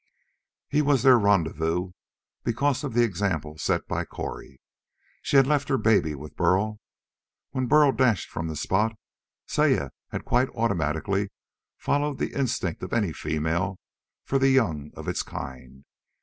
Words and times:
He 0.67 0.81
was 0.81 1.03
their 1.03 1.19
rendezvous 1.19 1.91
because 2.43 2.83
of 2.83 2.95
the 2.95 3.03
example 3.03 3.59
set 3.59 3.87
by 3.87 4.03
Cori. 4.03 4.59
She 5.21 5.37
had 5.37 5.45
left 5.45 5.69
her 5.69 5.77
baby 5.77 6.15
with 6.15 6.35
Burl. 6.35 6.79
When 7.51 7.67
Burl 7.67 7.91
dashed 7.91 8.31
from 8.31 8.47
the 8.47 8.55
spot, 8.55 8.93
Saya 9.45 9.91
had 10.09 10.25
quite 10.25 10.49
automatically 10.55 11.29
followed 11.77 12.17
the 12.17 12.33
instinct 12.33 12.81
of 12.81 12.93
any 12.93 13.13
female 13.13 13.77
for 14.25 14.39
the 14.39 14.49
young 14.49 14.89
of 14.95 15.07
its 15.07 15.21
kind. 15.21 15.85